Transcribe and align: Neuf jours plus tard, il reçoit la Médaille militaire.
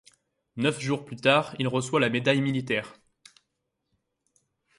Neuf 0.55 0.79
jours 0.79 1.05
plus 1.05 1.15
tard, 1.17 1.55
il 1.59 1.67
reçoit 1.67 1.99
la 1.99 2.09
Médaille 2.09 2.41
militaire. 2.41 2.95